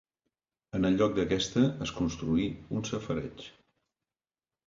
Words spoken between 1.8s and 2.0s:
es